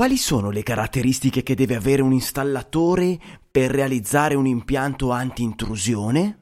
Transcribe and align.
Quali 0.00 0.16
sono 0.16 0.48
le 0.48 0.62
caratteristiche 0.62 1.42
che 1.42 1.54
deve 1.54 1.74
avere 1.74 2.00
un 2.00 2.14
installatore 2.14 3.18
per 3.50 3.70
realizzare 3.70 4.34
un 4.34 4.46
impianto 4.46 5.10
anti-intrusione? 5.10 6.38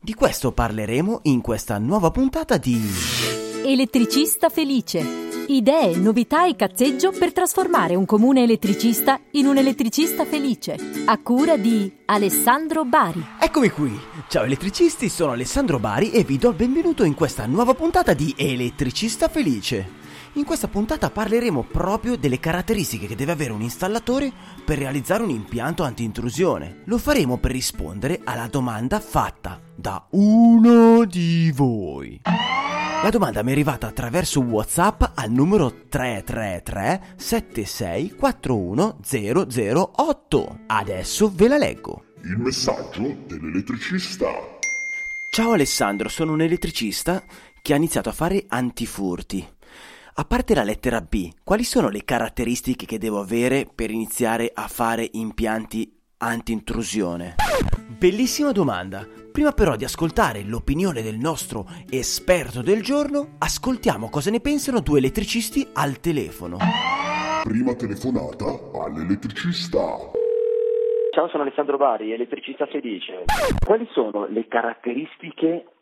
Di 0.00 0.14
questo 0.14 0.52
parleremo 0.52 1.20
in 1.24 1.42
questa 1.42 1.76
nuova 1.76 2.10
puntata 2.10 2.56
di 2.56 2.80
Elettricista 3.62 4.48
felice. 4.48 5.04
Idee, 5.48 5.96
novità 5.96 6.46
e 6.46 6.56
cazzeggio 6.56 7.10
per 7.10 7.34
trasformare 7.34 7.94
un 7.94 8.06
comune 8.06 8.42
elettricista 8.42 9.20
in 9.32 9.48
un 9.48 9.58
elettricista 9.58 10.24
felice. 10.24 10.74
A 11.04 11.18
cura 11.18 11.58
di 11.58 11.92
Alessandro 12.06 12.86
Bari. 12.86 13.22
Eccomi 13.38 13.68
qui! 13.68 14.00
Ciao 14.28 14.44
elettricisti, 14.44 15.10
sono 15.10 15.32
Alessandro 15.32 15.78
Bari 15.78 16.10
e 16.10 16.24
vi 16.24 16.38
do 16.38 16.48
il 16.48 16.56
benvenuto 16.56 17.04
in 17.04 17.12
questa 17.12 17.44
nuova 17.44 17.74
puntata 17.74 18.14
di 18.14 18.32
Elettricista 18.34 19.28
Felice. 19.28 20.03
In 20.36 20.44
questa 20.44 20.66
puntata 20.66 21.10
parleremo 21.10 21.62
proprio 21.62 22.16
delle 22.16 22.40
caratteristiche 22.40 23.06
che 23.06 23.14
deve 23.14 23.30
avere 23.30 23.52
un 23.52 23.62
installatore 23.62 24.32
per 24.64 24.78
realizzare 24.78 25.22
un 25.22 25.30
impianto 25.30 25.84
anti-intrusione. 25.84 26.82
Lo 26.86 26.98
faremo 26.98 27.38
per 27.38 27.52
rispondere 27.52 28.20
alla 28.24 28.48
domanda 28.48 28.98
fatta 28.98 29.60
da 29.72 30.04
uno 30.10 31.04
di 31.04 31.52
voi. 31.54 32.20
La 32.24 33.10
domanda 33.10 33.44
mi 33.44 33.50
è 33.50 33.52
arrivata 33.52 33.86
attraverso 33.86 34.40
WhatsApp 34.40 35.04
al 35.14 35.30
numero 35.30 35.86
333 35.88 37.14
7641 37.16 38.98
008. 39.94 40.58
Adesso 40.66 41.32
ve 41.32 41.46
la 41.46 41.58
leggo. 41.58 42.06
Il 42.24 42.38
messaggio 42.38 43.18
dell'elettricista. 43.28 44.26
Ciao 45.30 45.52
Alessandro, 45.52 46.08
sono 46.08 46.32
un 46.32 46.40
elettricista 46.40 47.22
che 47.62 47.72
ha 47.72 47.76
iniziato 47.76 48.08
a 48.08 48.12
fare 48.12 48.44
antifurti. 48.48 49.53
A 50.16 50.24
parte 50.24 50.54
la 50.54 50.62
lettera 50.62 51.00
B, 51.00 51.28
quali 51.42 51.64
sono 51.64 51.88
le 51.88 52.04
caratteristiche 52.04 52.86
che 52.86 52.98
devo 52.98 53.18
avere 53.18 53.66
per 53.66 53.90
iniziare 53.90 54.48
a 54.54 54.68
fare 54.68 55.08
impianti 55.14 55.92
anti-intrusione? 56.18 57.34
Bellissima 57.98 58.52
domanda. 58.52 59.04
Prima 59.32 59.50
però 59.50 59.74
di 59.74 59.82
ascoltare 59.82 60.44
l'opinione 60.44 61.02
del 61.02 61.16
nostro 61.18 61.66
esperto 61.90 62.62
del 62.62 62.80
giorno, 62.80 63.34
ascoltiamo 63.38 64.08
cosa 64.08 64.30
ne 64.30 64.38
pensano 64.38 64.78
due 64.78 64.98
elettricisti 64.98 65.66
al 65.72 65.98
telefono. 65.98 66.58
Prima 67.42 67.74
telefonata 67.74 68.70
all'elettricista. 68.84 69.82
Ciao, 71.10 71.28
sono 71.28 71.42
Alessandro 71.42 71.76
Bari, 71.76 72.12
elettricista 72.12 72.66
felice. 72.66 73.24
Quali 73.66 73.88
sono 73.90 74.26
le 74.26 74.46
caratteristiche 74.46 75.73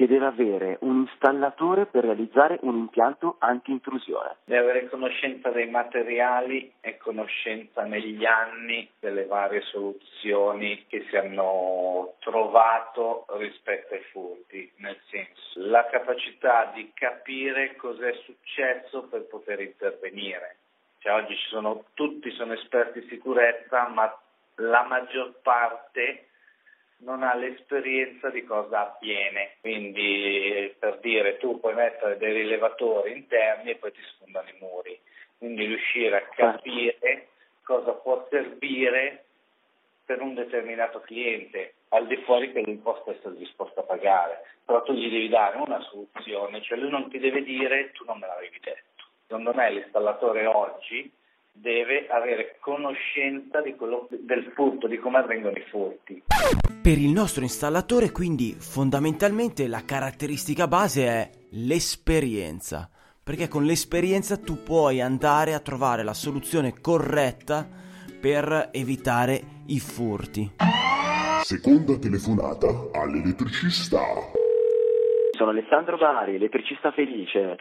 che 0.00 0.06
deve 0.06 0.24
avere 0.24 0.78
un 0.80 1.00
installatore 1.00 1.84
per 1.84 2.04
realizzare 2.04 2.58
un 2.62 2.74
impianto 2.74 3.36
anti-intrusione? 3.38 4.36
Deve 4.44 4.70
avere 4.70 4.88
conoscenza 4.88 5.50
dei 5.50 5.68
materiali 5.68 6.72
e 6.80 6.96
conoscenza 6.96 7.84
negli 7.84 8.24
anni 8.24 8.88
delle 8.98 9.26
varie 9.26 9.60
soluzioni 9.60 10.86
che 10.86 11.04
si 11.10 11.16
hanno 11.18 12.14
trovato 12.20 13.26
rispetto 13.36 13.92
ai 13.92 14.00
furti, 14.10 14.72
nel 14.76 14.98
senso 15.10 15.60
la 15.68 15.84
capacità 15.90 16.72
di 16.74 16.90
capire 16.94 17.76
cos'è 17.76 18.14
successo 18.24 19.02
per 19.02 19.26
poter 19.26 19.60
intervenire. 19.60 20.56
Cioè, 21.00 21.12
oggi 21.12 21.36
sono, 21.50 21.84
tutti 21.92 22.30
sono 22.30 22.54
esperti 22.54 23.00
di 23.00 23.08
sicurezza, 23.08 23.86
ma 23.88 24.18
la 24.54 24.82
maggior 24.84 25.34
parte 25.42 26.28
non 27.00 27.22
ha 27.22 27.34
l'esperienza 27.34 28.30
di 28.30 28.44
cosa 28.44 28.94
avviene. 28.94 29.56
Quindi, 29.60 30.74
per 30.78 30.98
dire, 30.98 31.38
tu 31.38 31.60
puoi 31.60 31.74
mettere 31.74 32.16
dei 32.16 32.32
rilevatori 32.32 33.12
interni 33.12 33.70
e 33.70 33.76
poi 33.76 33.92
ti 33.92 34.00
sfondano 34.02 34.48
i 34.48 34.56
muri. 34.58 34.98
Quindi 35.38 35.66
riuscire 35.66 36.16
a 36.16 36.26
capire 36.34 37.28
cosa 37.62 37.92
può 37.92 38.26
servire 38.30 39.24
per 40.04 40.20
un 40.20 40.34
determinato 40.34 41.00
cliente, 41.00 41.74
al 41.90 42.06
di 42.06 42.16
fuori 42.24 42.52
che 42.52 42.62
lui 42.62 42.76
possa 42.76 43.12
essere 43.12 43.36
disposto 43.36 43.80
a 43.80 43.84
pagare. 43.84 44.42
Però 44.64 44.82
tu 44.82 44.92
gli 44.92 45.08
devi 45.08 45.28
dare 45.28 45.56
una 45.56 45.80
soluzione, 45.82 46.60
cioè 46.62 46.78
lui 46.78 46.90
non 46.90 47.08
ti 47.08 47.18
deve 47.18 47.42
dire 47.42 47.92
tu 47.92 48.04
non 48.04 48.18
me 48.18 48.26
l'avevi 48.26 48.58
detto. 48.60 49.04
Secondo 49.26 49.54
me 49.54 49.70
l'installatore 49.70 50.46
oggi 50.46 51.10
deve 51.60 52.06
avere 52.08 52.56
conoscenza 52.60 53.60
quello, 53.76 54.08
del 54.10 54.50
furto, 54.54 54.86
di 54.86 54.98
come 54.98 55.18
avvengono 55.18 55.56
i 55.56 55.64
furti. 55.70 56.22
Per 56.82 56.98
il 56.98 57.10
nostro 57.10 57.42
installatore 57.42 58.10
quindi 58.10 58.54
fondamentalmente 58.58 59.68
la 59.68 59.84
caratteristica 59.84 60.66
base 60.66 61.06
è 61.06 61.30
l'esperienza, 61.50 62.88
perché 63.22 63.48
con 63.48 63.64
l'esperienza 63.64 64.38
tu 64.38 64.62
puoi 64.62 65.02
andare 65.02 65.52
a 65.52 65.60
trovare 65.60 66.02
la 66.02 66.14
soluzione 66.14 66.80
corretta 66.80 67.68
per 68.18 68.70
evitare 68.72 69.42
i 69.66 69.80
furti. 69.80 70.52
Seconda 71.42 71.98
telefonata 71.98 72.88
all'elettricista. 72.92 74.39
Sono 75.40 75.52
Alessandro 75.52 75.96
Bari, 75.96 76.34
elettricista 76.34 76.90
felice. 76.90 77.56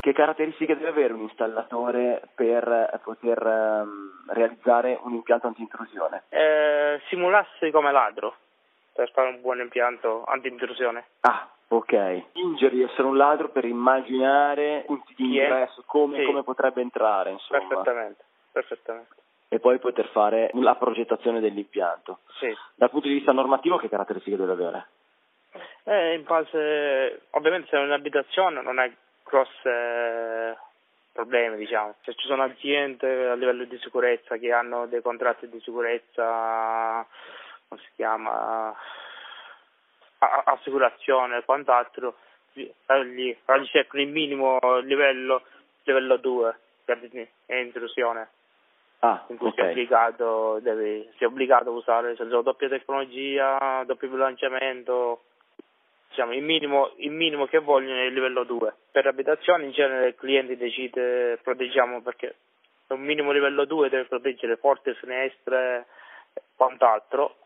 Che 0.00 0.12
caratteristiche 0.12 0.76
deve 0.76 0.90
avere 0.90 1.12
un 1.12 1.22
installatore 1.22 2.22
per 2.36 3.00
poter 3.02 3.44
um, 3.44 4.12
realizzare 4.28 5.00
un 5.02 5.14
impianto 5.14 5.48
anti-intrusione? 5.48 6.22
Eh, 6.28 7.00
simularsi 7.08 7.72
come 7.72 7.90
ladro 7.90 8.36
per 8.94 9.10
fare 9.10 9.30
un 9.30 9.40
buon 9.40 9.58
impianto 9.58 10.22
anti-intrusione. 10.24 11.04
Ah, 11.22 11.48
ok. 11.66 12.30
Fingere 12.30 12.76
di 12.76 12.82
essere 12.84 13.08
un 13.08 13.16
ladro 13.16 13.48
per 13.48 13.64
immaginare 13.64 14.84
punti 14.86 15.12
di 15.16 15.24
ingresso, 15.24 15.82
come, 15.84 16.18
sì. 16.18 16.26
come 16.26 16.44
potrebbe 16.44 16.80
entrare, 16.80 17.30
insomma. 17.30 17.58
Perfettamente, 17.58 18.24
perfettamente. 18.52 19.14
E 19.48 19.58
poi 19.58 19.80
poter 19.80 20.06
fare 20.10 20.50
la 20.52 20.76
progettazione 20.76 21.40
dell'impianto. 21.40 22.20
Sì. 22.38 22.54
Dal 22.76 22.90
punto 22.90 23.08
di 23.08 23.14
vista 23.14 23.32
normativo 23.32 23.78
che 23.78 23.88
caratteristiche 23.88 24.36
deve 24.36 24.52
avere? 24.52 24.86
Eh, 25.84 26.14
in 26.14 26.24
base, 26.24 27.22
ovviamente 27.30 27.68
se 27.68 27.76
è 27.76 27.80
un'abitazione 27.80 28.62
non 28.62 28.78
hai 28.78 28.94
grosse 29.24 30.56
problemi, 31.12 31.56
diciamo. 31.56 31.94
Se 32.02 32.14
ci 32.14 32.26
sono 32.26 32.42
aziende 32.42 33.30
a 33.30 33.34
livello 33.34 33.64
di 33.64 33.78
sicurezza 33.78 34.36
che 34.36 34.52
hanno 34.52 34.86
dei 34.86 35.00
contratti 35.00 35.48
di 35.48 35.60
sicurezza, 35.60 37.06
come 37.68 37.80
si 37.80 37.88
chiama, 37.96 38.74
assicurazione 40.18 41.38
e 41.38 41.44
quant'altro, 41.44 42.16
lì, 42.52 42.72
lì 43.04 43.36
cercano 43.66 44.02
il 44.02 44.08
minimo 44.08 44.58
livello, 44.82 45.42
livello 45.84 46.16
2 46.16 46.58
è 47.46 47.54
intrusione. 47.54 48.28
Ah, 49.00 49.24
in 49.28 49.36
cui 49.36 49.48
okay. 49.48 49.64
sei 49.64 49.70
obbligato, 49.72 50.58
devi, 50.60 51.08
sei 51.18 51.26
obbligato 51.26 51.68
a 51.68 51.72
usare 51.72 52.16
doppia 52.16 52.68
tecnologia, 52.68 53.82
doppio 53.84 54.08
bilanciamento, 54.08 55.24
diciamo, 56.16 56.32
il, 56.32 56.42
minimo, 56.42 56.92
il 56.96 57.10
minimo 57.10 57.46
che 57.46 57.58
vogliono 57.58 58.00
è 58.00 58.04
il 58.04 58.14
livello 58.14 58.44
2. 58.44 58.74
Per 58.90 59.06
abitazioni 59.06 59.66
in 59.66 59.72
genere 59.72 60.08
il 60.08 60.14
cliente 60.14 60.56
decide, 60.56 61.38
proteggiamo 61.42 62.00
perché 62.00 62.36
un 62.88 63.00
minimo 63.00 63.32
livello 63.32 63.66
2 63.66 63.90
deve 63.90 64.06
proteggere 64.06 64.56
porte, 64.56 64.94
finestre 64.94 65.86
e 66.32 66.40
quant'altro. 66.56 67.36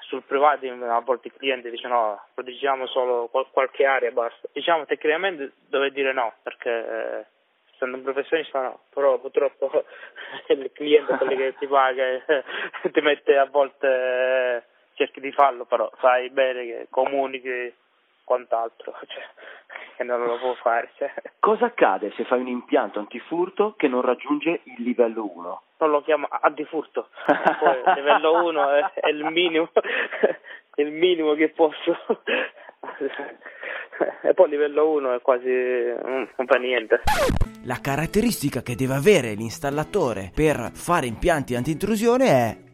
Sul 0.00 0.22
privato 0.22 0.66
a 0.66 1.00
volte 1.00 1.28
il 1.28 1.34
cliente 1.34 1.70
dice 1.70 1.86
no, 1.86 2.20
proteggiamo 2.34 2.86
solo 2.86 3.28
qualche 3.28 3.86
area 3.86 4.10
basta. 4.10 4.48
Diciamo 4.52 4.84
tecnicamente 4.84 5.52
dove 5.68 5.90
dire 5.92 6.12
no, 6.12 6.34
perché 6.42 7.26
essendo 7.72 7.98
un 7.98 8.02
professionista 8.02 8.60
no, 8.62 8.80
però 8.92 9.18
purtroppo 9.18 9.84
il 10.48 10.72
cliente 10.72 11.16
quello 11.16 11.36
che 11.36 11.54
ti 11.58 11.66
paga 11.68 12.04
ti 12.92 13.00
mette 13.00 13.36
a 13.36 13.44
volte 13.44 14.74
cerchi 14.96 15.20
di 15.20 15.30
farlo 15.30 15.64
però 15.64 15.90
sai 16.00 16.30
bene 16.30 16.64
che 16.64 16.86
comunichi 16.90 17.72
quant'altro 18.24 18.92
cioè, 19.06 19.22
che 19.96 20.02
non 20.02 20.24
lo 20.24 20.38
può 20.38 20.54
fare 20.54 20.90
cioè. 20.96 21.12
cosa 21.38 21.66
accade 21.66 22.12
se 22.16 22.24
fai 22.24 22.40
un 22.40 22.48
impianto 22.48 22.98
antifurto 22.98 23.74
che 23.76 23.86
non 23.86 24.00
raggiunge 24.00 24.62
il 24.64 24.82
livello 24.82 25.30
1? 25.32 25.62
non 25.78 25.90
lo 25.90 26.02
chiamo 26.02 26.26
antifurto 26.28 27.10
poi 27.24 27.76
il 27.86 27.92
livello 27.94 28.44
1 28.46 28.70
è, 28.70 28.92
è 28.94 29.08
il 29.08 29.24
minimo 29.26 29.70
è 29.72 30.80
il 30.82 30.90
minimo 30.90 31.34
che 31.34 31.50
posso 31.50 31.96
e 34.22 34.34
poi 34.34 34.46
il 34.46 34.50
livello 34.50 34.90
1 34.90 35.14
è 35.14 35.20
quasi 35.20 35.48
non 35.48 36.46
fa 36.46 36.58
niente 36.58 37.02
la 37.64 37.78
caratteristica 37.80 38.62
che 38.62 38.74
deve 38.74 38.94
avere 38.94 39.34
l'installatore 39.34 40.30
per 40.34 40.70
fare 40.72 41.06
impianti 41.06 41.54
anti-intrusione 41.54 42.26
è 42.26 42.65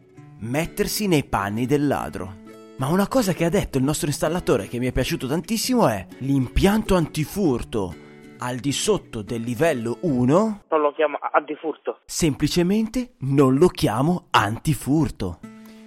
mettersi 0.43 1.07
nei 1.07 1.23
panni 1.23 1.65
del 1.65 1.87
ladro. 1.87 2.41
Ma 2.77 2.87
una 2.87 3.07
cosa 3.07 3.33
che 3.33 3.45
ha 3.45 3.49
detto 3.49 3.77
il 3.77 3.83
nostro 3.83 4.07
installatore 4.07 4.67
che 4.67 4.79
mi 4.79 4.87
è 4.87 4.91
piaciuto 4.91 5.27
tantissimo 5.27 5.87
è 5.87 6.05
l'impianto 6.19 6.95
antifurto 6.95 7.95
al 8.39 8.57
di 8.57 8.73
sotto 8.73 9.21
del 9.21 9.41
livello 9.41 9.99
1 10.01 10.63
non 10.69 10.81
lo 10.81 10.91
chiamo 10.93 11.17
antifurto. 11.31 11.99
Semplicemente 12.05 13.13
non 13.19 13.55
lo 13.55 13.67
chiamo 13.67 14.27
antifurto. 14.31 15.39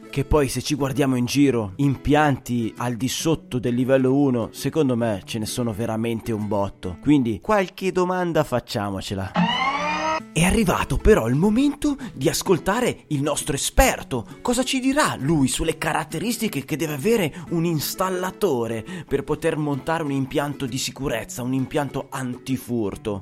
Che 0.09 0.25
poi 0.25 0.49
se 0.49 0.63
ci 0.63 0.75
guardiamo 0.75 1.17
in 1.17 1.27
giro, 1.27 1.73
impianti 1.77 2.73
al 2.79 2.95
di 2.95 3.09
sotto 3.09 3.59
del 3.59 3.75
livello 3.75 4.15
1, 4.15 4.49
secondo 4.53 4.97
me 4.97 5.21
ce 5.25 5.39
ne 5.39 5.45
sono 5.45 5.73
veramente 5.73 6.33
un 6.33 6.49
botto. 6.49 6.97
Quindi 7.03 7.41
qualche 7.41 7.93
domanda 7.93 8.43
facciamocela. 8.43 9.56
È 10.37 10.45
arrivato 10.45 10.99
però 10.99 11.29
il 11.29 11.35
momento 11.35 11.97
di 12.13 12.29
ascoltare 12.29 13.05
il 13.07 13.23
nostro 13.23 13.55
esperto. 13.55 14.27
Cosa 14.43 14.65
ci 14.65 14.81
dirà 14.81 15.17
lui 15.19 15.49
sulle 15.49 15.79
caratteristiche 15.79 16.63
che 16.67 16.77
deve 16.77 16.93
avere 16.93 17.35
un 17.53 17.65
installatore 17.65 18.85
per 19.09 19.25
poter 19.25 19.57
montare 19.57 20.03
un 20.03 20.11
impianto 20.11 20.67
di 20.67 20.77
sicurezza, 20.77 21.43
un 21.43 21.55
impianto 21.55 22.09
antifurto? 22.11 23.21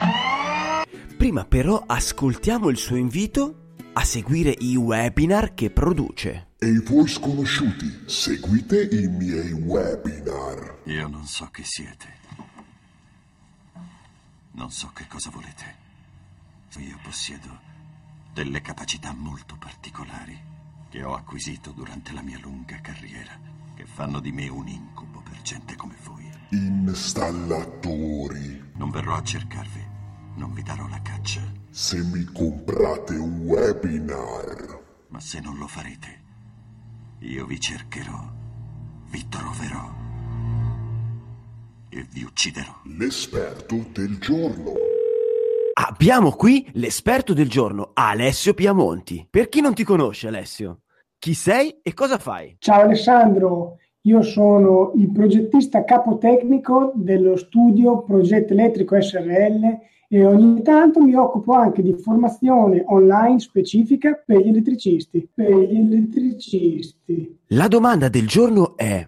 Prima 1.17 1.45
però 1.45 1.85
ascoltiamo 1.87 2.69
il 2.69 2.79
suo 2.79 2.97
invito 2.97 3.75
a 3.93 4.03
seguire 4.03 4.53
i 4.59 4.75
webinar 4.75 5.55
che 5.55 5.71
produce. 5.71 6.49
E 6.59 6.81
voi 6.81 7.07
sconosciuti, 7.07 8.07
seguite 8.07 8.89
i 8.91 9.07
miei 9.07 9.53
webinar. 9.53 10.79
Io 10.87 11.07
non 11.07 11.27
so 11.27 11.49
chi 11.53 11.63
siete. 11.65 12.13
Non 14.51 14.73
so 14.73 14.91
che 14.93 15.07
cosa 15.09 15.31
volete. 15.31 15.84
Io 16.79 16.99
possiedo 17.03 17.61
delle 18.32 18.61
capacità 18.61 19.12
molto 19.12 19.56
particolari 19.56 20.37
che 20.91 21.03
ho 21.05 21.15
acquisito 21.15 21.71
durante 21.71 22.12
la 22.12 22.23
mia 22.23 22.38
lunga 22.41 22.81
carriera, 22.81 23.38
che 23.75 23.85
fanno 23.87 24.21
di 24.21 24.32
me 24.32 24.49
un 24.49 24.67
incubo 24.69 25.21
per 25.21 25.41
gente 25.43 25.76
come 25.76 25.94
voi. 26.03 26.29
Installatori. 26.50 28.73
Non 28.75 28.91
verrò 28.91 29.15
a 29.15 29.23
cercarvi, 29.23 29.87
non 30.37 30.53
vi 30.53 30.62
darò 30.62 30.87
la 30.88 31.00
caccia, 31.03 31.41
Se 31.71 32.03
mi 32.03 32.25
comprate 32.25 33.15
un 33.15 33.41
webinar, 33.41 34.82
ma 35.09 35.20
se 35.20 35.41
non 35.41 35.56
lo 35.56 35.67
farete, 35.67 36.23
io 37.20 37.47
vi 37.47 37.59
cercherò, 37.61 38.32
vi 39.11 39.29
troverò 39.29 39.93
e 41.88 42.06
vi 42.11 42.23
ucciderò. 42.25 42.81
l'esperto 42.85 43.77
del 43.93 44.19
giorno. 44.19 44.84
Abbiamo 45.76 46.31
qui 46.31 46.71
l'esperto 46.75 47.32
del 47.32 47.49
giorno, 47.49 47.91
Alessio 47.94 48.55
Piamonti. 48.55 49.26
Per 49.29 49.49
chi 49.49 49.61
non 49.61 49.75
ti 49.75 49.82
conosce, 49.82 50.29
Alessio, 50.29 50.82
chi 51.19 51.35
sei 51.35 51.81
e 51.82 51.93
cosa 51.94 52.17
fai? 52.17 52.55
Ciao 52.61 52.82
Alessandro, 52.82 53.79
io 54.03 54.23
sono 54.23 54.93
il 54.94 55.11
progettista 55.11 55.82
capotecnico 55.82 56.93
dello 56.94 57.37
studio 57.37 58.03
Progetto 58.03 58.53
Elettrico 58.53 59.00
SRL 59.00 59.79
e 60.09 60.25
ogni 60.25 60.62
tanto 60.62 61.00
mi 61.00 61.15
occupo 61.17 61.55
anche 61.55 61.82
di 61.82 61.94
formazione 61.94 62.85
online 62.87 63.41
specifica 63.41 64.23
per 64.25 64.43
gli 64.43 64.50
elettricisti. 64.50 65.29
Per 65.35 65.50
gli 65.50 65.77
elettricisti. 65.77 67.37
La 67.49 67.67
domanda 67.67 68.09
del 68.09 68.29
giorno 68.29 68.77
è: 68.77 69.05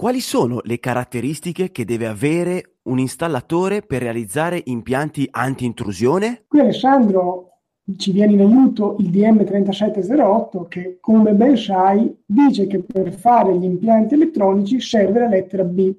quali 0.00 0.20
sono 0.20 0.60
le 0.64 0.80
caratteristiche 0.80 1.70
che 1.70 1.84
deve 1.84 2.06
avere 2.06 2.76
un 2.84 2.98
installatore 2.98 3.82
per 3.82 4.00
realizzare 4.00 4.62
impianti 4.64 5.28
anti-intrusione? 5.30 6.44
Qui 6.48 6.58
Alessandro 6.58 7.58
ci 7.98 8.10
viene 8.10 8.32
in 8.32 8.40
aiuto 8.40 8.96
il 8.98 9.10
DM 9.10 9.44
3708 9.44 10.64
che, 10.68 10.96
come 11.02 11.34
ben 11.34 11.54
sai, 11.58 12.16
dice 12.24 12.66
che 12.66 12.78
per 12.78 13.12
fare 13.12 13.54
gli 13.58 13.64
impianti 13.64 14.14
elettronici 14.14 14.80
serve 14.80 15.20
la 15.20 15.28
lettera 15.28 15.64
B. 15.64 15.94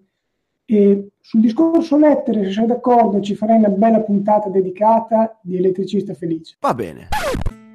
E 0.66 1.10
sul 1.20 1.42
discorso 1.42 1.96
lettere, 1.96 2.46
se 2.46 2.54
sei 2.54 2.66
d'accordo, 2.66 3.22
ci 3.22 3.36
farei 3.36 3.60
una 3.60 3.70
bella 3.70 4.00
puntata 4.00 4.50
dedicata 4.50 5.40
di 5.44 5.58
elettricista 5.58 6.16
felice. 6.16 6.56
Va 6.60 6.74
bene. 6.74 7.10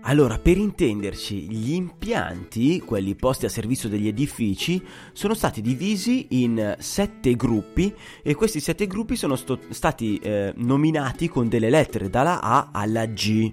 Allora, 0.09 0.39
per 0.39 0.57
intenderci, 0.57 1.51
gli 1.51 1.73
impianti, 1.75 2.79
quelli 2.79 3.17
posti 3.17 3.45
a 3.45 3.49
servizio 3.49 3.89
degli 3.89 4.07
edifici, 4.07 4.81
sono 5.13 5.35
stati 5.35 5.61
divisi 5.61 6.27
in 6.31 6.77
sette 6.79 7.35
gruppi 7.35 7.93
e 8.23 8.35
questi 8.37 8.61
sette 8.61 8.87
gruppi 8.87 9.17
sono 9.17 9.35
sto- 9.35 9.59
stati 9.71 10.17
eh, 10.19 10.53
nominati 10.59 11.29
con 11.29 11.49
delle 11.49 11.71
lettere 11.71 12.09
dalla 12.09 12.41
A 12.41 12.69
alla 12.73 13.05
G. 13.07 13.53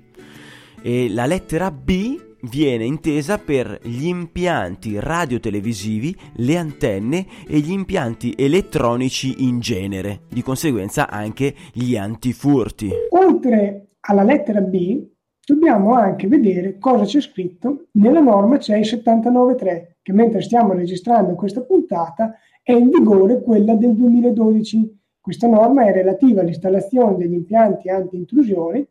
E 0.84 1.10
la 1.10 1.26
lettera 1.26 1.72
B 1.72 2.22
viene 2.42 2.86
intesa 2.86 3.40
per 3.40 3.80
gli 3.82 4.06
impianti 4.06 5.00
radiotelevisivi, 5.00 6.16
le 6.36 6.58
antenne 6.58 7.26
e 7.48 7.58
gli 7.62 7.72
impianti 7.72 8.36
elettronici 8.38 9.44
in 9.44 9.60
genere, 9.60 10.26
di 10.30 10.44
conseguenza 10.44 11.10
anche 11.10 11.56
gli 11.72 11.98
antifurti. 11.98 12.92
Oltre 13.10 13.88
alla 14.02 14.24
lettera 14.24 14.62
B, 14.62 15.12
dobbiamo 15.46 15.94
anche 15.94 16.28
vedere 16.28 16.78
cosa 16.80 17.04
c'è 17.04 17.20
scritto 17.22 17.88
nella 17.94 18.22
norma 18.22 18.60
CEI 18.60 18.84
793, 18.84 19.98
che 20.02 20.14
mentre 20.14 20.42
stiamo 20.42 20.74
registrando 20.74 21.36
questa 21.36 21.62
puntata 21.62 22.36
è 22.62 22.72
in 22.72 22.90
vigore 22.90 23.42
quella 23.42 23.76
del 23.76 23.94
2012. 23.94 25.00
Questa 25.20 25.48
norma 25.48 25.86
è 25.86 25.92
relativa 25.92 26.42
all'installazione 26.42 27.18
degli 27.18 27.34
impianti 27.34 27.90
anti-intrusione, 27.90 28.88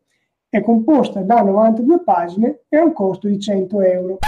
è 0.49 0.63
composta 0.63 1.21
da 1.21 1.43
92 1.43 2.03
pagine 2.03 2.61
e 2.69 2.77
ha 2.77 2.85
un 2.85 2.93
costo 2.93 3.29
di 3.29 3.39
100 3.39 3.81
euro. 3.81 4.19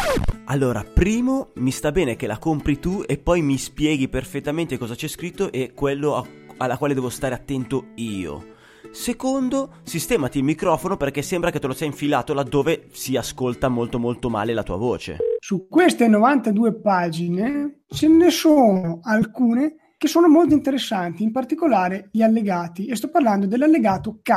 Allora, 0.46 0.82
primo, 0.82 1.48
mi 1.56 1.70
sta 1.70 1.92
bene 1.92 2.16
che 2.16 2.26
la 2.26 2.38
compri 2.38 2.78
tu 2.78 3.02
e 3.06 3.18
poi 3.18 3.42
mi 3.42 3.56
spieghi 3.56 4.08
perfettamente 4.08 4.78
cosa 4.78 4.94
c'è 4.94 5.08
scritto 5.08 5.50
e 5.52 5.72
quello 5.74 6.16
a- 6.16 6.24
alla 6.58 6.76
quale 6.76 6.94
devo 6.94 7.08
stare 7.08 7.34
attento 7.34 7.86
io. 7.96 8.53
Secondo, 8.90 9.76
sistemati 9.82 10.38
il 10.38 10.44
microfono 10.44 10.96
perché 10.96 11.22
sembra 11.22 11.50
che 11.50 11.58
te 11.58 11.66
lo 11.66 11.72
sei 11.72 11.88
infilato 11.88 12.32
laddove 12.32 12.88
si 12.92 13.16
ascolta 13.16 13.68
molto 13.68 13.98
molto 13.98 14.30
male 14.30 14.54
la 14.54 14.62
tua 14.62 14.76
voce. 14.76 15.18
Su 15.38 15.66
queste 15.68 16.08
92 16.08 16.80
pagine 16.80 17.82
ce 17.88 18.08
ne 18.08 18.30
sono 18.30 19.00
alcune 19.02 19.76
che 19.96 20.08
sono 20.08 20.28
molto 20.28 20.54
interessanti, 20.54 21.22
in 21.22 21.32
particolare 21.32 22.08
gli 22.12 22.20
allegati, 22.20 22.86
e 22.86 22.96
sto 22.96 23.08
parlando 23.08 23.46
dell'allegato 23.46 24.20
K, 24.22 24.32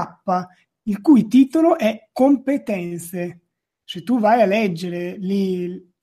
il 0.83 1.01
cui 1.01 1.27
titolo 1.27 1.77
è 1.77 2.09
Competenze. 2.13 3.41
Se 3.83 4.03
tu 4.03 4.19
vai 4.19 4.41
a 4.41 4.45
leggere 4.45 5.17
lì 5.17 5.93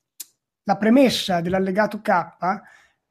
la 0.65 0.77
premessa 0.77 1.41
dell'allegato 1.41 2.01
K, 2.01 2.11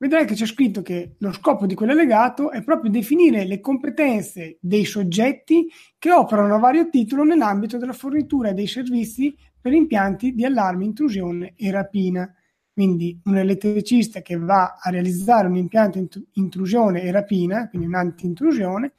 vedrai 0.03 0.25
che 0.25 0.33
c'è 0.33 0.45
scritto 0.45 0.81
che 0.81 1.15
lo 1.19 1.31
scopo 1.31 1.65
di 1.65 1.75
quell'allegato 1.75 2.51
è 2.51 2.61
proprio 2.61 2.91
definire 2.91 3.45
le 3.45 3.61
competenze 3.61 4.57
dei 4.59 4.83
soggetti 4.83 5.69
che 5.97 6.11
operano 6.11 6.55
a 6.55 6.59
vario 6.59 6.89
titolo 6.89 7.23
nell'ambito 7.23 7.77
della 7.77 7.93
fornitura 7.93 8.51
dei 8.51 8.67
servizi 8.67 9.33
per 9.61 9.71
impianti 9.71 10.33
di 10.33 10.43
allarme, 10.43 10.83
intrusione 10.83 11.53
e 11.55 11.71
rapina. 11.71 12.29
Quindi 12.73 13.17
un 13.23 13.37
elettricista 13.37 14.21
che 14.21 14.35
va 14.35 14.77
a 14.77 14.89
realizzare 14.89 15.47
un 15.47 15.55
impianto 15.55 15.99
int- 15.99 16.21
intrusione 16.33 17.01
e 17.01 17.09
rapina, 17.09 17.69
quindi 17.69 17.87
un'anti-intrusione, 17.87 18.91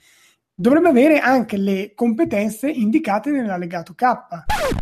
dovrebbe 0.57 0.89
avere 0.89 1.19
anche 1.19 1.57
le 1.57 1.93
competenze 1.95 2.71
indicate 2.71 3.31
nell'allegato 3.31 3.95
K. 3.95 4.03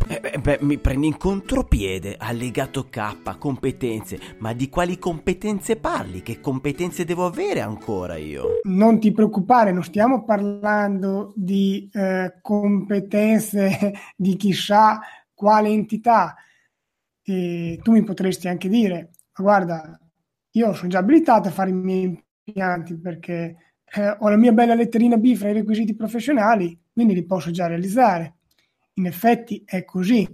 Eh 0.07 0.21
beh, 0.21 0.39
beh, 0.39 0.59
mi 0.61 0.79
prendi 0.79 1.07
in 1.07 1.17
contropiede, 1.17 2.17
allegato 2.19 2.88
K, 2.91 3.38
competenze, 3.38 4.19
ma 4.38 4.52
di 4.52 4.69
quali 4.69 4.99
competenze 4.99 5.76
parli? 5.76 6.23
Che 6.23 6.41
competenze 6.41 7.05
devo 7.05 7.25
avere 7.25 7.61
ancora 7.61 8.17
io? 8.17 8.61
Non 8.64 9.00
ti 9.00 9.12
preoccupare, 9.12 9.73
non 9.73 9.83
stiamo 9.83 10.25
parlando 10.25 11.33
di 11.35 11.88
eh, 11.93 12.35
competenze 12.43 13.93
di 14.14 14.37
chissà 14.37 15.00
quale 15.33 15.71
entità. 15.71 16.35
E 17.25 17.79
tu 17.83 17.93
mi 17.93 18.02
potresti 18.05 18.49
anche 18.49 18.69
dire, 18.69 19.11
ma 19.38 19.45
guarda, 19.45 19.99
io 20.50 20.75
sono 20.75 20.88
già 20.88 20.99
abilitato 20.99 21.49
a 21.49 21.52
fare 21.52 21.71
i 21.71 21.75
miei 21.75 22.23
impianti 22.45 22.99
perché 22.99 23.57
eh, 23.94 24.16
ho 24.18 24.28
la 24.28 24.37
mia 24.37 24.52
bella 24.52 24.75
letterina 24.75 25.16
B 25.16 25.34
fra 25.34 25.50
i 25.50 25.52
requisiti 25.52 25.94
professionali, 25.94 26.78
quindi 26.92 27.14
li 27.14 27.25
posso 27.25 27.50
già 27.50 27.66
realizzare. 27.66 28.37
In 28.94 29.06
effetti 29.06 29.62
è 29.66 29.84
così. 29.84 30.26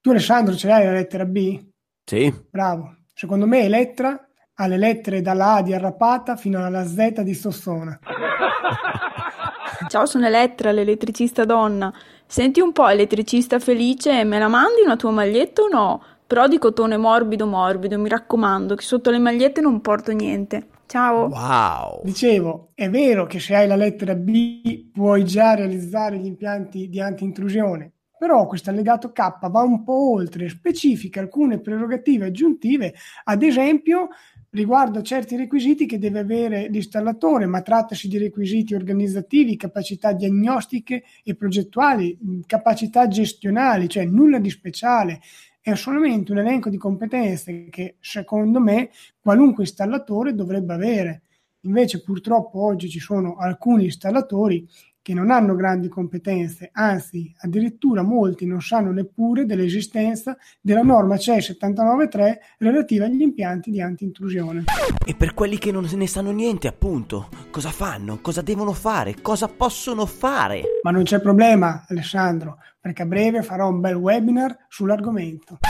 Tu 0.00 0.10
Alessandro 0.10 0.54
ce 0.54 0.68
l'hai 0.68 0.84
la 0.84 0.92
lettera 0.92 1.24
B? 1.24 1.60
Sì. 2.04 2.32
Bravo. 2.50 2.96
Secondo 3.14 3.46
me 3.46 3.64
Elettra 3.64 4.28
ha 4.54 4.66
le 4.66 4.76
lettere 4.76 5.20
dalla 5.22 5.54
A 5.54 5.62
di 5.62 5.72
Arrapata 5.72 6.36
fino 6.36 6.64
alla 6.64 6.84
Z 6.86 7.22
di 7.22 7.34
Sossona. 7.34 7.98
Ciao, 9.88 10.06
sono 10.06 10.26
Elettra, 10.26 10.70
l'elettricista 10.70 11.44
donna. 11.44 11.92
Senti 12.26 12.60
un 12.60 12.72
po', 12.72 12.88
elettricista 12.88 13.58
felice, 13.58 14.24
me 14.24 14.38
la 14.38 14.48
mandi 14.48 14.82
una 14.84 14.96
tua 14.96 15.10
maglietta 15.10 15.62
o 15.62 15.68
no? 15.68 16.02
Però 16.26 16.46
di 16.46 16.58
cotone 16.58 16.96
morbido 16.96 17.46
morbido, 17.46 17.98
mi 17.98 18.08
raccomando, 18.08 18.74
che 18.74 18.84
sotto 18.84 19.10
le 19.10 19.18
magliette 19.18 19.60
non 19.60 19.80
porto 19.80 20.12
niente. 20.12 20.68
Ciao. 20.86 21.28
Wow. 21.28 22.02
Dicevo, 22.04 22.72
è 22.74 22.90
vero 22.90 23.26
che 23.26 23.40
se 23.40 23.54
hai 23.54 23.66
la 23.66 23.76
lettera 23.76 24.14
B 24.14 24.90
puoi 24.92 25.24
già 25.24 25.54
realizzare 25.54 26.18
gli 26.18 26.26
impianti 26.26 26.88
di 26.88 27.00
anti-intrusione, 27.00 27.90
però 28.18 28.46
questo 28.46 28.70
allegato 28.70 29.10
K 29.10 29.48
va 29.48 29.62
un 29.62 29.82
po' 29.84 30.12
oltre, 30.12 30.48
specifica 30.48 31.20
alcune 31.20 31.60
prerogative 31.60 32.26
aggiuntive, 32.26 32.94
ad 33.24 33.42
esempio 33.42 34.08
riguardo 34.50 34.98
a 34.98 35.02
certi 35.02 35.36
requisiti 35.36 35.86
che 35.86 35.98
deve 35.98 36.18
avere 36.18 36.68
l'installatore, 36.68 37.46
ma 37.46 37.62
trattasi 37.62 38.06
di 38.06 38.18
requisiti 38.18 38.74
organizzativi, 38.74 39.56
capacità 39.56 40.12
diagnostiche 40.12 41.04
e 41.24 41.34
progettuali, 41.34 42.18
capacità 42.46 43.08
gestionali, 43.08 43.88
cioè 43.88 44.04
nulla 44.04 44.38
di 44.38 44.50
speciale. 44.50 45.20
È 45.64 45.76
solamente 45.76 46.32
un 46.32 46.38
elenco 46.38 46.70
di 46.70 46.76
competenze 46.76 47.68
che 47.70 47.94
secondo 48.00 48.58
me 48.58 48.90
qualunque 49.20 49.62
installatore 49.62 50.34
dovrebbe 50.34 50.72
avere. 50.72 51.22
Invece 51.60 52.02
purtroppo 52.02 52.64
oggi 52.64 52.88
ci 52.88 52.98
sono 52.98 53.36
alcuni 53.36 53.84
installatori 53.84 54.68
che 55.00 55.14
non 55.14 55.30
hanno 55.30 55.54
grandi 55.54 55.86
competenze, 55.86 56.70
anzi 56.72 57.32
addirittura 57.38 58.02
molti 58.02 58.44
non 58.44 58.60
sanno 58.60 58.90
neppure 58.90 59.44
dell'esistenza 59.44 60.36
della 60.60 60.82
norma 60.82 61.16
CE 61.16 61.38
79.3 61.38 62.38
relativa 62.58 63.04
agli 63.04 63.22
impianti 63.22 63.70
di 63.70 63.80
anti-intrusione. 63.80 64.64
E 65.06 65.14
per 65.14 65.32
quelli 65.32 65.58
che 65.58 65.70
non 65.70 65.88
ne 65.92 66.06
sanno 66.08 66.32
niente, 66.32 66.66
appunto, 66.66 67.28
cosa 67.50 67.70
fanno? 67.70 68.18
Cosa 68.20 68.42
devono 68.42 68.72
fare? 68.72 69.20
Cosa 69.22 69.46
possono 69.46 70.06
fare? 70.06 70.62
Ma 70.82 70.90
non 70.90 71.04
c'è 71.04 71.20
problema, 71.20 71.84
Alessandro, 71.88 72.58
perché 72.82 73.02
a 73.02 73.06
breve 73.06 73.42
farò 73.42 73.68
un 73.68 73.78
bel 73.78 73.94
webinar 73.94 74.66
sull'argomento. 74.68 75.60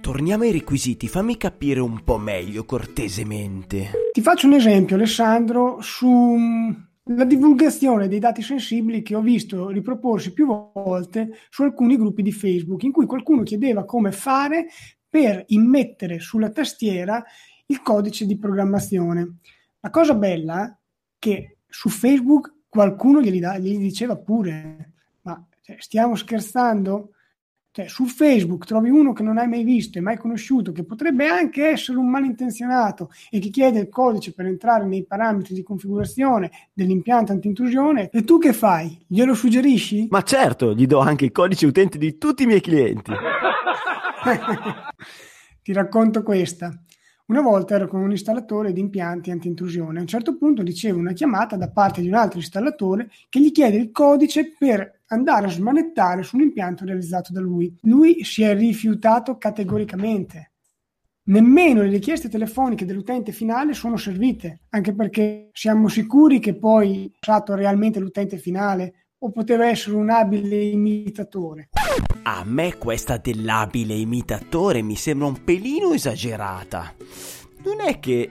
Torniamo 0.00 0.44
ai 0.44 0.52
requisiti, 0.52 1.08
fammi 1.08 1.36
capire 1.36 1.80
un 1.80 2.04
po' 2.04 2.18
meglio 2.18 2.64
cortesemente. 2.64 3.90
Ti 4.12 4.20
faccio 4.20 4.46
un 4.46 4.52
esempio, 4.52 4.94
Alessandro, 4.94 5.80
su 5.80 6.36
la 7.06 7.24
divulgazione 7.24 8.06
dei 8.06 8.20
dati 8.20 8.42
sensibili 8.42 9.02
che 9.02 9.16
ho 9.16 9.20
visto 9.20 9.70
riproporsi 9.70 10.32
più 10.32 10.46
volte 10.72 11.30
su 11.50 11.64
alcuni 11.64 11.96
gruppi 11.96 12.22
di 12.22 12.30
Facebook, 12.30 12.84
in 12.84 12.92
cui 12.92 13.06
qualcuno 13.06 13.42
chiedeva 13.42 13.84
come 13.84 14.12
fare 14.12 14.66
per 15.08 15.42
immettere 15.48 16.20
sulla 16.20 16.50
tastiera 16.50 17.24
il 17.66 17.82
codice 17.82 18.24
di 18.24 18.38
programmazione. 18.38 19.38
La 19.80 19.90
cosa 19.90 20.14
bella 20.14 20.64
è 20.64 20.76
che 21.18 21.56
su 21.66 21.88
Facebook 21.88 22.54
qualcuno 22.68 23.20
glieli, 23.20 23.40
da, 23.40 23.58
glieli 23.58 23.78
diceva 23.78 24.16
pure, 24.16 24.91
cioè, 25.62 25.76
stiamo 25.78 26.16
scherzando? 26.16 27.12
Cioè, 27.74 27.88
su 27.88 28.04
Facebook 28.04 28.66
trovi 28.66 28.90
uno 28.90 29.14
che 29.14 29.22
non 29.22 29.38
hai 29.38 29.48
mai 29.48 29.64
visto 29.64 29.96
e 29.96 30.02
mai 30.02 30.18
conosciuto, 30.18 30.72
che 30.72 30.84
potrebbe 30.84 31.26
anche 31.26 31.68
essere 31.68 31.96
un 31.96 32.10
malintenzionato 32.10 33.10
e 33.30 33.38
che 33.38 33.48
chiede 33.48 33.78
il 33.78 33.88
codice 33.88 34.34
per 34.34 34.44
entrare 34.44 34.84
nei 34.84 35.06
parametri 35.06 35.54
di 35.54 35.62
configurazione 35.62 36.50
dell'impianto 36.74 37.32
anti-intrusione, 37.32 38.10
e 38.10 38.24
tu 38.24 38.38
che 38.38 38.52
fai? 38.52 39.02
Glielo 39.06 39.32
suggerisci? 39.32 40.08
Ma 40.10 40.20
certo, 40.22 40.74
gli 40.74 40.86
do 40.86 40.98
anche 40.98 41.24
il 41.24 41.32
codice 41.32 41.64
utente 41.64 41.96
di 41.96 42.18
tutti 42.18 42.42
i 42.42 42.46
miei 42.46 42.60
clienti. 42.60 43.12
Ti 45.62 45.72
racconto 45.72 46.22
questa. 46.22 46.76
Una 47.26 47.40
volta 47.40 47.76
ero 47.76 47.86
con 47.86 48.02
un 48.02 48.10
installatore 48.10 48.72
di 48.72 48.80
impianti 48.80 49.30
anti-intrusione. 49.30 49.98
A 49.98 50.00
un 50.00 50.08
certo 50.08 50.36
punto 50.36 50.62
ricevo 50.62 50.98
una 50.98 51.12
chiamata 51.12 51.56
da 51.56 51.70
parte 51.70 52.00
di 52.00 52.08
un 52.08 52.14
altro 52.14 52.40
installatore 52.40 53.10
che 53.28 53.40
gli 53.40 53.52
chiede 53.52 53.76
il 53.76 53.92
codice 53.92 54.54
per 54.58 55.02
andare 55.06 55.46
a 55.46 55.50
smanettare 55.50 56.24
su 56.24 56.36
un 56.36 56.42
impianto 56.42 56.84
realizzato 56.84 57.32
da 57.32 57.40
lui. 57.40 57.74
Lui 57.82 58.24
si 58.24 58.42
è 58.42 58.56
rifiutato 58.56 59.38
categoricamente. 59.38 60.50
Nemmeno 61.24 61.82
le 61.82 61.88
richieste 61.90 62.28
telefoniche 62.28 62.84
dell'utente 62.84 63.30
finale 63.30 63.74
sono 63.74 63.96
servite, 63.96 64.62
anche 64.70 64.92
perché 64.92 65.50
siamo 65.52 65.86
sicuri 65.86 66.40
che 66.40 66.56
poi 66.56 67.06
è 67.06 67.16
stato 67.20 67.54
realmente 67.54 68.00
l'utente 68.00 68.38
finale 68.38 69.01
o 69.24 69.30
poteva 69.30 69.66
essere 69.68 69.96
un 69.96 70.10
abile 70.10 70.56
imitatore. 70.56 71.70
A 72.24 72.42
me 72.44 72.76
questa 72.76 73.18
dell'abile 73.18 73.94
imitatore 73.94 74.82
mi 74.82 74.96
sembra 74.96 75.26
un 75.26 75.44
pelino 75.44 75.92
esagerata. 75.92 76.94
Non 77.64 77.80
è 77.80 78.00
che 78.00 78.30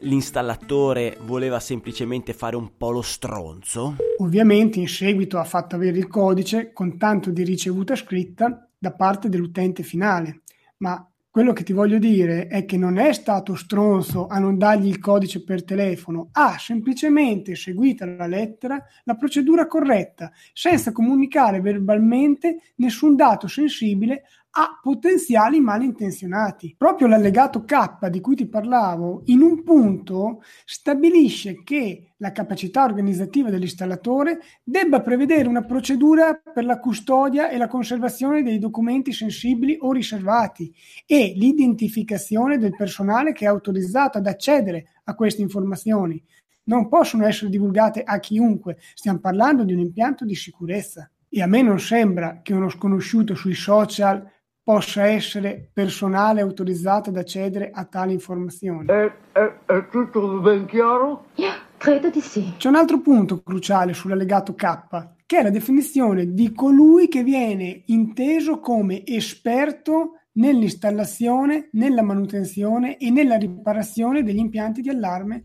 l'installatore 0.00 1.16
voleva 1.24 1.60
semplicemente 1.60 2.32
fare 2.32 2.56
un 2.56 2.76
po' 2.76 2.90
lo 2.90 3.02
stronzo? 3.02 3.96
Ovviamente 4.18 4.80
in 4.80 4.88
seguito 4.88 5.38
ha 5.38 5.44
fatto 5.44 5.76
avere 5.76 5.98
il 5.98 6.08
codice 6.08 6.72
con 6.72 6.98
tanto 6.98 7.30
di 7.30 7.44
ricevuta 7.44 7.94
scritta 7.94 8.68
da 8.76 8.92
parte 8.92 9.28
dell'utente 9.28 9.84
finale, 9.84 10.42
ma 10.78 11.06
quello 11.32 11.54
che 11.54 11.62
ti 11.62 11.72
voglio 11.72 11.96
dire 11.96 12.46
è 12.46 12.66
che 12.66 12.76
non 12.76 12.98
è 12.98 13.14
stato 13.14 13.54
stronzo 13.54 14.26
a 14.26 14.38
non 14.38 14.58
dargli 14.58 14.88
il 14.88 14.98
codice 14.98 15.42
per 15.42 15.64
telefono, 15.64 16.28
ha 16.32 16.58
semplicemente 16.58 17.54
seguito 17.54 18.04
la 18.04 18.26
lettera 18.26 18.84
la 19.04 19.14
procedura 19.14 19.66
corretta, 19.66 20.30
senza 20.52 20.92
comunicare 20.92 21.62
verbalmente 21.62 22.72
nessun 22.76 23.16
dato 23.16 23.48
sensibile 23.48 24.24
a 24.54 24.78
potenziali 24.82 25.60
malintenzionati. 25.60 26.74
Proprio 26.76 27.06
l'allegato 27.06 27.64
K 27.64 28.08
di 28.08 28.20
cui 28.20 28.36
ti 28.36 28.46
parlavo, 28.46 29.22
in 29.26 29.40
un 29.40 29.62
punto 29.62 30.42
stabilisce 30.64 31.62
che 31.62 32.12
la 32.18 32.32
capacità 32.32 32.84
organizzativa 32.84 33.48
dell'installatore 33.48 34.40
debba 34.62 35.00
prevedere 35.00 35.48
una 35.48 35.64
procedura 35.64 36.34
per 36.34 36.64
la 36.64 36.78
custodia 36.78 37.48
e 37.48 37.56
la 37.56 37.66
conservazione 37.66 38.42
dei 38.42 38.58
documenti 38.58 39.12
sensibili 39.12 39.76
o 39.80 39.90
riservati 39.92 40.72
e 41.06 41.32
l'identificazione 41.34 42.58
del 42.58 42.76
personale 42.76 43.32
che 43.32 43.46
è 43.46 43.48
autorizzato 43.48 44.18
ad 44.18 44.26
accedere 44.26 44.86
a 45.04 45.14
queste 45.14 45.40
informazioni. 45.40 46.22
Non 46.64 46.88
possono 46.88 47.26
essere 47.26 47.50
divulgate 47.50 48.02
a 48.02 48.20
chiunque, 48.20 48.76
stiamo 48.94 49.18
parlando 49.18 49.64
di 49.64 49.72
un 49.72 49.80
impianto 49.80 50.24
di 50.24 50.34
sicurezza. 50.34 51.10
E 51.34 51.40
a 51.40 51.46
me 51.46 51.62
non 51.62 51.80
sembra 51.80 52.40
che 52.42 52.52
uno 52.52 52.68
sconosciuto 52.68 53.34
sui 53.34 53.54
social 53.54 54.22
possa 54.62 55.06
essere 55.06 55.70
personale 55.72 56.40
autorizzato 56.40 57.10
ad 57.10 57.16
accedere 57.16 57.70
a 57.72 57.84
tali 57.84 58.12
informazioni. 58.12 58.86
È, 58.86 59.12
è, 59.32 59.52
è 59.66 59.88
tutto 59.88 60.40
ben 60.40 60.66
chiaro? 60.66 61.26
Yeah, 61.34 61.56
credo 61.76 62.10
di 62.10 62.20
sì. 62.20 62.54
C'è 62.56 62.68
un 62.68 62.76
altro 62.76 63.00
punto 63.00 63.42
cruciale 63.42 63.92
sull'allegato 63.92 64.54
K, 64.54 65.08
che 65.26 65.38
è 65.38 65.42
la 65.42 65.50
definizione 65.50 66.32
di 66.32 66.52
colui 66.52 67.08
che 67.08 67.22
viene 67.22 67.82
inteso 67.86 68.60
come 68.60 69.04
esperto 69.06 70.18
nell'installazione, 70.34 71.68
nella 71.72 72.02
manutenzione 72.02 72.96
e 72.98 73.10
nella 73.10 73.36
riparazione 73.36 74.22
degli 74.22 74.38
impianti 74.38 74.80
di 74.80 74.88
allarme 74.88 75.42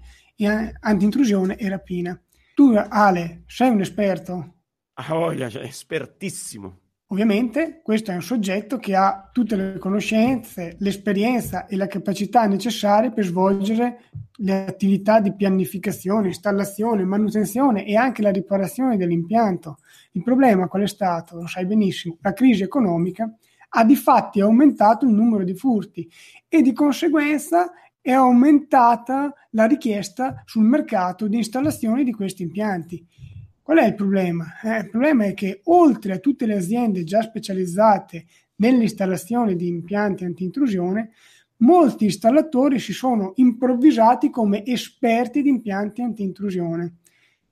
anti-intrusione 0.79 1.57
e 1.57 1.67
rapina. 1.67 2.19
Tu, 2.53 2.73
Ale, 2.75 3.43
sei 3.47 3.69
un 3.69 3.81
esperto? 3.81 4.53
Ah, 4.93 5.13
voglia, 5.13 5.49
cioè, 5.49 5.63
espertissimo. 5.63 6.79
Ovviamente 7.09 7.79
questo 7.81 8.11
è 8.11 8.15
un 8.15 8.21
soggetto 8.21 8.77
che 8.77 8.93
ha 8.93 9.29
tutte 9.31 9.55
le 9.55 9.77
conoscenze, 9.77 10.75
l'esperienza 10.79 11.65
e 11.65 11.77
la 11.77 11.87
capacità 11.87 12.45
necessarie 12.45 13.13
per 13.13 13.23
svolgere 13.23 14.01
le 14.39 14.65
attività 14.65 15.21
di 15.21 15.33
pianificazione, 15.33 16.27
installazione, 16.27 17.05
manutenzione 17.05 17.85
e 17.85 17.95
anche 17.95 18.21
la 18.21 18.29
riparazione 18.29 18.97
dell'impianto. 18.97 19.77
Il 20.11 20.23
problema 20.23 20.67
qual 20.67 20.83
è 20.83 20.87
stato? 20.87 21.37
Lo 21.37 21.47
sai 21.47 21.65
benissimo, 21.65 22.17
la 22.19 22.33
crisi 22.33 22.63
economica 22.63 23.33
ha 23.69 23.85
di 23.85 23.95
fatti 23.95 24.41
aumentato 24.41 25.05
il 25.05 25.13
numero 25.13 25.45
di 25.45 25.55
furti 25.55 26.09
e 26.49 26.61
di 26.61 26.73
conseguenza 26.73 27.71
è 28.01 28.11
aumentata 28.11 29.33
la 29.51 29.65
richiesta 29.65 30.43
sul 30.45 30.63
mercato 30.63 31.27
di 31.27 31.37
installazione 31.37 32.03
di 32.03 32.11
questi 32.11 32.43
impianti. 32.43 33.05
Qual 33.67 33.79
è 33.79 33.85
il 33.85 33.95
problema? 33.95 34.45
Eh, 34.63 34.77
il 34.77 34.89
problema 34.89 35.25
è 35.25 35.33
che 35.33 35.59
oltre 35.65 36.13
a 36.13 36.19
tutte 36.19 36.45
le 36.45 36.55
aziende 36.55 37.03
già 37.03 37.21
specializzate 37.21 38.25
nell'installazione 38.55 39.57
di 39.57 39.67
impianti 39.67 40.23
anti-intrusione, 40.23 41.11
molti 41.57 42.05
installatori 42.05 42.79
si 42.79 42.93
sono 42.93 43.33
improvvisati 43.35 44.29
come 44.29 44.63
esperti 44.65 45.41
di 45.41 45.49
impianti 45.49 46.01
anti-intrusione. 46.01 46.93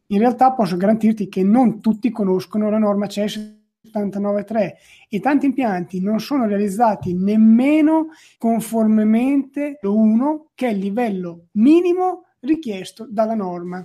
In 0.08 0.20
realtà 0.20 0.54
posso 0.54 0.78
garantirti 0.78 1.28
che 1.28 1.44
non 1.44 1.82
tutti 1.82 2.10
conoscono 2.12 2.70
la 2.70 2.78
norma 2.78 3.08
CES 3.08 3.54
79.3 3.92 4.72
e 5.10 5.20
tanti 5.20 5.48
impianti 5.48 6.00
non 6.00 6.22
sono 6.22 6.46
realizzati 6.46 7.14
nemmeno 7.14 8.08
conformemente 8.38 9.80
lo 9.82 9.98
1 9.98 10.52
che 10.56 10.68
è 10.68 10.72
il 10.72 10.78
livello 10.78 11.48
minimo 11.56 12.28
richiesto 12.46 13.06
dalla 13.10 13.36
norma. 13.36 13.84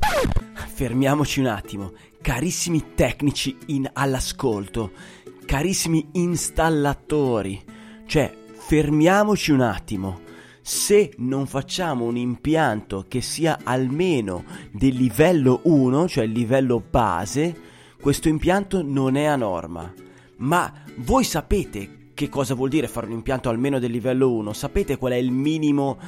Fermiamoci 0.69 1.41
un 1.41 1.47
attimo, 1.47 1.93
carissimi 2.21 2.95
tecnici 2.95 3.57
in, 3.67 3.91
all'ascolto, 3.93 4.93
carissimi 5.45 6.09
installatori, 6.13 7.61
cioè 8.07 8.33
fermiamoci 8.53 9.51
un 9.51 9.63
attimo. 9.63 10.21
Se 10.63 11.13
non 11.17 11.47
facciamo 11.47 12.05
un 12.05 12.17
impianto 12.17 13.07
che 13.09 13.21
sia 13.21 13.59
almeno 13.65 14.45
del 14.71 14.95
livello 14.95 15.61
1, 15.65 16.07
cioè 16.07 16.25
il 16.25 16.33
livello 16.33 16.81
base, 16.89 17.69
questo 18.01 18.29
impianto 18.29 18.83
non 18.83 19.17
è 19.17 19.25
a 19.25 19.37
norma. 19.37 19.93
Ma 20.37 20.73
voi 20.99 21.25
sapete 21.25 22.13
che 22.15 22.29
cosa 22.29 22.55
vuol 22.55 22.69
dire 22.69 22.87
fare 22.87 23.07
un 23.07 23.13
impianto 23.13 23.49
almeno 23.49 23.79
del 23.79 23.91
livello 23.91 24.31
1? 24.31 24.53
Sapete 24.53 24.99
qual 24.99 25.13
è 25.13 25.17
il 25.17 25.31
minimo 25.31 25.99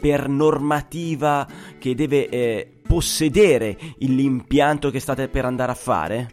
per 0.00 0.28
normativa 0.28 1.46
che 1.78 1.94
deve 1.94 2.28
eh, 2.28 2.80
possedere 2.86 3.76
l'impianto 3.98 4.90
che 4.90 5.00
state 5.00 5.28
per 5.28 5.44
andare 5.44 5.72
a 5.72 5.76
fare? 5.76 6.28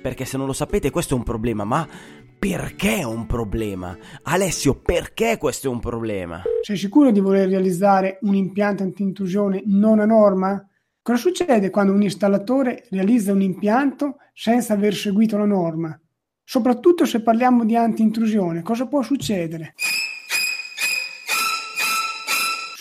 Perché 0.00 0.24
se 0.24 0.36
non 0.36 0.46
lo 0.46 0.52
sapete 0.52 0.90
questo 0.90 1.14
è 1.14 1.16
un 1.16 1.22
problema, 1.22 1.64
ma 1.64 1.86
perché 2.38 2.96
è 2.96 3.02
un 3.04 3.26
problema? 3.26 3.96
Alessio, 4.22 4.74
perché 4.74 5.38
questo 5.38 5.68
è 5.68 5.70
un 5.70 5.78
problema? 5.78 6.42
Sei 6.62 6.76
sicuro 6.76 7.12
di 7.12 7.20
voler 7.20 7.48
realizzare 7.48 8.18
un 8.22 8.34
impianto 8.34 8.82
anti-intrusione 8.82 9.62
non 9.66 10.00
a 10.00 10.06
norma? 10.06 10.66
Cosa 11.00 11.18
succede 11.18 11.70
quando 11.70 11.92
un 11.92 12.02
installatore 12.02 12.86
realizza 12.90 13.32
un 13.32 13.42
impianto 13.42 14.16
senza 14.34 14.72
aver 14.72 14.94
seguito 14.94 15.36
la 15.36 15.44
norma? 15.44 15.96
Soprattutto 16.42 17.04
se 17.04 17.22
parliamo 17.22 17.64
di 17.64 17.76
anti-intrusione, 17.76 18.62
cosa 18.62 18.86
può 18.86 19.02
succedere? 19.02 19.74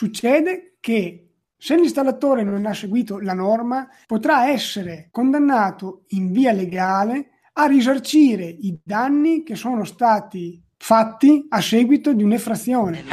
Succede 0.02 0.78
che 0.80 1.28
Se 1.56 1.76
l'installatore 1.76 2.42
non 2.42 2.66
ha 2.66 2.74
seguito 2.74 3.20
la 3.20 3.36
norma, 3.36 3.88
potrà 4.08 4.50
essere 4.50 5.10
condannato 5.12 6.06
in 6.08 6.32
via 6.32 6.52
legale 6.52 7.34
a 7.54 7.68
risarcire 7.68 8.46
i 8.46 8.80
danni 8.84 9.44
che 9.44 9.54
sono 9.54 9.84
stati 9.84 10.60
fatti 10.76 11.46
a 11.50 11.62
seguito 11.62 12.14
di 12.14 12.24
un'effrazione. 12.24 13.04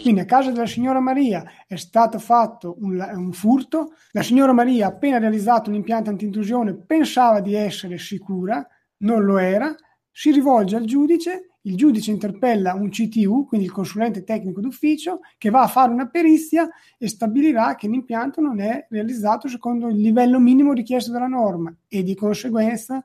Quindi 0.00 0.20
a 0.20 0.26
casa 0.26 0.52
della 0.52 0.68
signora 0.68 1.00
Maria 1.00 1.42
è 1.66 1.74
stato 1.74 2.20
fatto 2.20 2.76
un, 2.78 3.04
un, 3.16 3.32
furto, 3.32 3.94
la 4.12 4.22
signora 4.22 4.52
Maria 4.52 4.86
appena 4.86 5.18
realizzato 5.18 5.70
un 5.70 5.74
impianto 5.74 6.10
antintrusione 6.10 6.76
pensava 6.76 7.40
di 7.40 7.56
essere 7.56 7.98
sicura, 7.98 8.64
non 8.98 9.24
lo 9.24 9.38
era, 9.38 9.74
si 10.12 10.30
rivolge 10.30 10.76
al 10.76 10.84
giudice 10.84 11.49
il 11.62 11.76
giudice 11.76 12.10
interpella 12.10 12.74
un 12.74 12.88
CTU, 12.88 13.46
quindi 13.46 13.66
il 13.66 13.72
consulente 13.72 14.24
tecnico 14.24 14.60
d'ufficio, 14.60 15.20
che 15.36 15.50
va 15.50 15.62
a 15.62 15.66
fare 15.66 15.92
una 15.92 16.08
perizia 16.08 16.68
e 16.96 17.08
stabilirà 17.08 17.74
che 17.74 17.88
l'impianto 17.88 18.40
non 18.40 18.60
è 18.60 18.86
realizzato 18.88 19.48
secondo 19.48 19.88
il 19.88 20.00
livello 20.00 20.38
minimo 20.38 20.72
richiesto 20.72 21.12
dalla 21.12 21.26
norma 21.26 21.74
e 21.88 22.02
di 22.02 22.14
conseguenza 22.14 23.02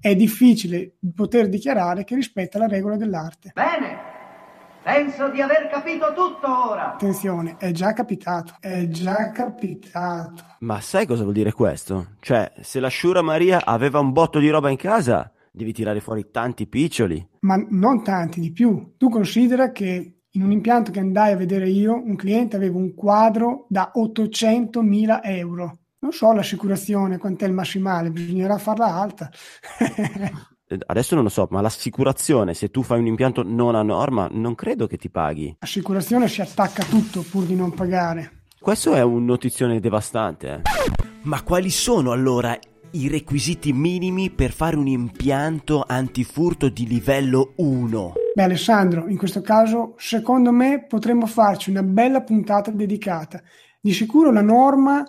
è 0.00 0.14
difficile 0.14 0.96
poter 1.14 1.48
dichiarare 1.48 2.04
che 2.04 2.14
rispetta 2.14 2.58
la 2.58 2.66
regola 2.66 2.96
dell'arte. 2.96 3.52
Bene, 3.54 3.96
penso 4.82 5.28
di 5.30 5.40
aver 5.40 5.68
capito 5.68 6.12
tutto 6.14 6.70
ora. 6.70 6.94
Attenzione, 6.94 7.56
è 7.58 7.72
già 7.72 7.92
capitato, 7.94 8.56
è 8.60 8.86
già 8.88 9.30
capitato. 9.30 10.44
Ma 10.60 10.80
sai 10.80 11.06
cosa 11.06 11.22
vuol 11.22 11.34
dire 11.34 11.52
questo? 11.52 12.14
Cioè, 12.20 12.52
se 12.60 12.80
la 12.80 12.90
Shura 12.90 13.22
Maria 13.22 13.64
aveva 13.64 13.98
un 13.98 14.12
botto 14.12 14.38
di 14.38 14.50
roba 14.50 14.70
in 14.70 14.76
casa 14.76 15.32
devi 15.58 15.74
tirare 15.74 16.00
fuori 16.00 16.30
tanti 16.30 16.66
piccioli. 16.66 17.28
Ma 17.40 17.62
non 17.68 18.02
tanti, 18.02 18.40
di 18.40 18.52
più. 18.52 18.94
Tu 18.96 19.10
considera 19.10 19.70
che 19.72 20.20
in 20.30 20.42
un 20.42 20.52
impianto 20.52 20.90
che 20.90 21.00
andai 21.00 21.32
a 21.32 21.36
vedere 21.36 21.68
io, 21.68 22.00
un 22.02 22.16
cliente 22.16 22.56
aveva 22.56 22.78
un 22.78 22.94
quadro 22.94 23.66
da 23.68 23.92
800.000 23.94 25.20
euro. 25.24 25.78
Non 26.00 26.12
so 26.12 26.32
l'assicurazione, 26.32 27.18
quant'è 27.18 27.46
il 27.46 27.52
massimale, 27.52 28.10
bisognerà 28.10 28.56
farla 28.56 28.86
alta. 28.86 29.30
Adesso 30.86 31.14
non 31.14 31.24
lo 31.24 31.30
so, 31.30 31.48
ma 31.50 31.60
l'assicurazione, 31.60 32.54
se 32.54 32.70
tu 32.70 32.82
fai 32.82 33.00
un 33.00 33.06
impianto 33.06 33.42
non 33.42 33.74
a 33.74 33.82
norma, 33.82 34.28
non 34.30 34.54
credo 34.54 34.86
che 34.86 34.96
ti 34.96 35.10
paghi. 35.10 35.56
L'assicurazione 35.58 36.28
si 36.28 36.40
attacca 36.40 36.84
tutto 36.84 37.24
pur 37.28 37.44
di 37.44 37.56
non 37.56 37.72
pagare. 37.72 38.44
Questo 38.60 38.92
è 38.94 39.02
un 39.02 39.24
notizione 39.24 39.80
devastante. 39.80 40.54
Eh. 40.54 40.62
Ma 41.22 41.42
quali 41.42 41.70
sono 41.70 42.12
allora 42.12 42.56
i 42.92 43.08
requisiti 43.08 43.72
minimi 43.72 44.30
per 44.30 44.52
fare 44.52 44.76
un 44.76 44.86
impianto 44.86 45.84
antifurto 45.86 46.68
di 46.68 46.86
livello 46.86 47.52
1? 47.56 48.12
Beh 48.34 48.42
Alessandro, 48.42 49.08
in 49.08 49.16
questo 49.16 49.40
caso 49.40 49.94
secondo 49.98 50.52
me 50.52 50.84
potremmo 50.86 51.26
farci 51.26 51.70
una 51.70 51.82
bella 51.82 52.22
puntata 52.22 52.70
dedicata. 52.70 53.42
Di 53.80 53.92
sicuro 53.92 54.30
la 54.30 54.42
norma 54.42 55.04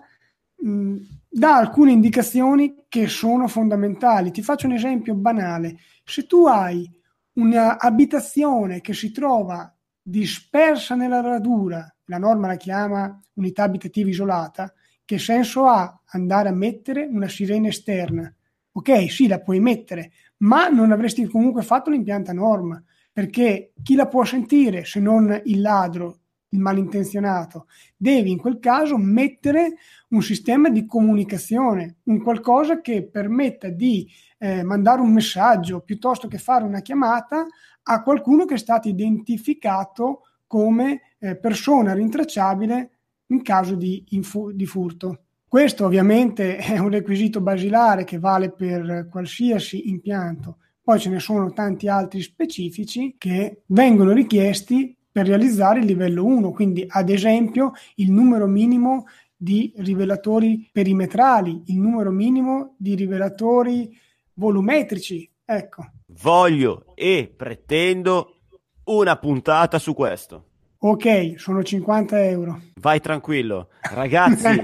mh, 0.56 0.96
dà 1.30 1.56
alcune 1.56 1.92
indicazioni 1.92 2.86
che 2.88 3.08
sono 3.08 3.48
fondamentali. 3.48 4.32
Ti 4.32 4.42
faccio 4.42 4.68
un 4.68 4.74
esempio 4.74 5.14
banale. 5.16 5.78
Se 6.04 6.26
tu 6.26 6.46
hai 6.48 6.90
un'abitazione 7.34 8.82
che 8.82 8.94
si 8.94 9.12
trova 9.12 9.74
dispersa 10.02 10.96
nella 10.96 11.22
radura, 11.22 11.88
la 12.06 12.18
norma 12.18 12.48
la 12.48 12.56
chiama 12.56 13.20
unità 13.34 13.64
abitativa 13.64 14.10
isolata, 14.10 14.74
che 15.10 15.18
senso 15.18 15.66
ha 15.66 16.02
andare 16.12 16.50
a 16.50 16.54
mettere 16.54 17.08
una 17.12 17.28
sirena 17.28 17.68
esterna? 17.68 18.32
Ok, 18.74 19.10
sì, 19.10 19.26
la 19.26 19.40
puoi 19.40 19.60
mettere, 19.60 20.12
ma 20.42 20.68
non 20.68 20.92
avresti 20.92 21.26
comunque 21.26 21.64
fatto 21.64 21.90
l'impianta 21.90 22.32
norma, 22.32 22.80
perché 23.12 23.74
chi 23.82 23.96
la 23.96 24.06
può 24.06 24.24
sentire 24.24 24.86
se 24.86 25.00
non 25.00 25.42
il 25.46 25.62
ladro, 25.62 26.20
il 26.50 26.60
malintenzionato? 26.60 27.66
Devi 27.98 28.30
in 28.30 28.38
quel 28.38 28.60
caso 28.60 28.98
mettere 28.98 29.78
un 30.10 30.22
sistema 30.22 30.70
di 30.70 30.86
comunicazione, 30.86 31.96
un 32.04 32.22
qualcosa 32.22 32.80
che 32.80 33.10
permetta 33.10 33.70
di 33.70 34.08
eh, 34.38 34.62
mandare 34.62 35.02
un 35.02 35.12
messaggio 35.12 35.80
piuttosto 35.82 36.28
che 36.28 36.38
fare 36.38 36.66
una 36.66 36.82
chiamata 36.82 37.48
a 37.82 38.04
qualcuno 38.04 38.46
che 38.46 38.54
è 38.54 38.60
stato 38.60 38.88
identificato 38.88 40.22
come 40.46 41.16
eh, 41.18 41.36
persona 41.36 41.94
rintracciabile 41.94 42.99
in 43.30 43.42
caso 43.42 43.76
di, 43.76 44.04
infu- 44.10 44.52
di 44.52 44.66
furto. 44.66 45.24
Questo 45.48 45.86
ovviamente 45.86 46.58
è 46.62 46.78
un 46.78 46.90
requisito 46.90 47.42
basilare 47.42 48.04
che 48.04 48.20
vale 48.20 48.52
per 48.52 49.08
qualsiasi 49.10 49.90
impianto. 49.90 50.58
Poi 50.82 51.00
ce 51.00 51.10
ne 51.10 51.20
sono 51.20 51.52
tanti 51.52 51.88
altri 51.88 52.22
specifici 52.22 53.16
che 53.18 53.62
vengono 53.68 54.12
richiesti 54.12 54.96
per 55.12 55.28
realizzare 55.28 55.80
il 55.80 55.86
livello 55.86 56.24
1, 56.26 56.52
quindi 56.52 56.86
ad 56.88 57.10
esempio 57.10 57.74
il 57.96 58.12
numero 58.12 58.48
minimo 58.48 59.06
di 59.36 59.72
rivelatori 59.78 60.70
perimetrali, 60.72 61.64
il 61.68 61.80
numero 61.80 62.12
minimo 62.12 62.76
di 62.78 62.96
rivelatori 62.96 63.96
volumetrici. 64.34 65.30
Ecco. 65.46 65.92
Voglio 66.08 66.86
e 66.96 67.32
pretendo 67.36 68.40
una 68.86 69.18
puntata 69.18 69.80
su 69.80 69.94
questo. 69.94 70.49
Ok, 70.82 71.34
sono 71.38 71.62
50 71.62 72.26
euro. 72.26 72.62
Vai 72.76 73.02
tranquillo. 73.02 73.68
Ragazzi, 73.82 74.48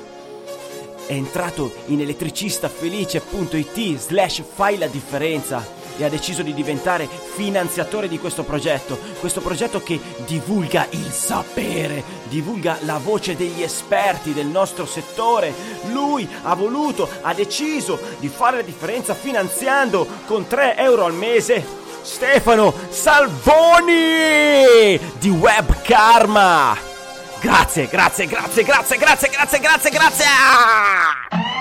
È 1.05 1.13
entrato 1.13 1.71
in 1.87 2.01
elettricistafelice.it 2.01 3.97
slash 3.99 4.41
fai 4.51 4.79
la 4.79 4.87
differenza 4.87 5.84
e 5.97 6.03
ha 6.03 6.09
deciso 6.09 6.41
di 6.41 6.53
diventare 6.53 7.07
finanziatore 7.07 8.07
di 8.07 8.19
questo 8.19 8.43
progetto, 8.43 8.97
questo 9.19 9.41
progetto 9.41 9.81
che 9.81 9.99
divulga 10.25 10.87
il 10.91 11.11
sapere, 11.11 12.03
divulga 12.25 12.77
la 12.81 12.97
voce 12.97 13.35
degli 13.35 13.61
esperti 13.61 14.33
del 14.33 14.47
nostro 14.47 14.85
settore. 14.85 15.53
Lui 15.91 16.27
ha 16.43 16.55
voluto, 16.55 17.09
ha 17.21 17.33
deciso 17.33 17.99
di 18.19 18.29
fare 18.29 18.57
la 18.57 18.63
differenza 18.63 19.13
finanziando 19.13 20.07
con 20.25 20.47
3 20.47 20.77
euro 20.77 21.05
al 21.05 21.13
mese 21.13 21.83
Stefano 22.01 22.73
Salvoni 22.89 23.95
di 25.17 25.29
Web 25.29 25.81
Karma. 25.81 26.77
Grazie, 27.39 27.87
grazie, 27.87 28.25
grazie, 28.27 28.63
grazie, 28.63 28.97
grazie, 28.97 29.27
grazie, 29.29 29.59
grazie, 29.59 29.89
grazie. 29.89 31.54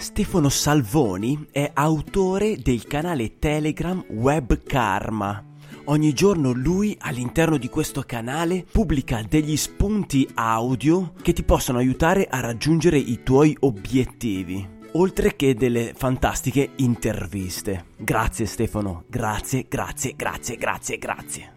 Stefano 0.00 0.48
Salvoni 0.48 1.48
è 1.50 1.70
autore 1.74 2.56
del 2.56 2.86
canale 2.86 3.38
Telegram 3.38 4.02
Web 4.08 4.62
Karma. 4.62 5.44
Ogni 5.84 6.14
giorno 6.14 6.52
lui 6.52 6.96
all'interno 7.00 7.58
di 7.58 7.68
questo 7.68 8.02
canale 8.06 8.64
pubblica 8.68 9.22
degli 9.28 9.58
spunti 9.58 10.26
audio 10.32 11.12
che 11.20 11.34
ti 11.34 11.42
possono 11.42 11.76
aiutare 11.76 12.26
a 12.30 12.40
raggiungere 12.40 12.96
i 12.96 13.22
tuoi 13.22 13.54
obiettivi, 13.60 14.66
oltre 14.92 15.36
che 15.36 15.54
delle 15.54 15.92
fantastiche 15.94 16.70
interviste. 16.76 17.88
Grazie 17.98 18.46
Stefano, 18.46 19.04
grazie, 19.06 19.66
grazie, 19.68 20.14
grazie, 20.16 20.56
grazie, 20.56 20.96
grazie. 20.96 21.52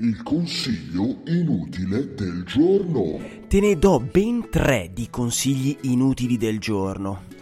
Il 0.00 0.20
consiglio 0.24 1.18
inutile 1.26 2.14
del 2.14 2.42
giorno. 2.44 3.20
Te 3.46 3.60
ne 3.60 3.78
do 3.78 4.00
ben 4.00 4.48
tre 4.50 4.90
di 4.92 5.08
consigli 5.08 5.76
inutili 5.82 6.36
del 6.36 6.58
giorno. 6.58 7.32